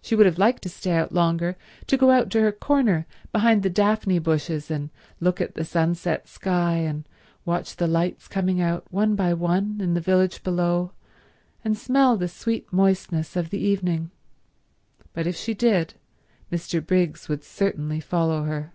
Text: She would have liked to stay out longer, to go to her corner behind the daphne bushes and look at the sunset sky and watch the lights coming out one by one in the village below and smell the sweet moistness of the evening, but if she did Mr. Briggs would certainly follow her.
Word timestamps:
She 0.00 0.16
would 0.16 0.24
have 0.24 0.38
liked 0.38 0.62
to 0.62 0.70
stay 0.70 0.92
out 0.92 1.12
longer, 1.12 1.58
to 1.86 1.98
go 1.98 2.24
to 2.24 2.40
her 2.40 2.52
corner 2.52 3.06
behind 3.32 3.62
the 3.62 3.68
daphne 3.68 4.18
bushes 4.18 4.70
and 4.70 4.88
look 5.20 5.42
at 5.42 5.56
the 5.56 5.62
sunset 5.62 6.26
sky 6.26 6.76
and 6.76 7.06
watch 7.44 7.76
the 7.76 7.86
lights 7.86 8.28
coming 8.28 8.62
out 8.62 8.90
one 8.90 9.14
by 9.14 9.34
one 9.34 9.78
in 9.82 9.92
the 9.92 10.00
village 10.00 10.42
below 10.42 10.92
and 11.62 11.76
smell 11.76 12.16
the 12.16 12.28
sweet 12.28 12.72
moistness 12.72 13.36
of 13.36 13.50
the 13.50 13.60
evening, 13.60 14.10
but 15.12 15.26
if 15.26 15.36
she 15.36 15.52
did 15.52 15.92
Mr. 16.50 16.80
Briggs 16.82 17.28
would 17.28 17.44
certainly 17.44 18.00
follow 18.00 18.44
her. 18.44 18.72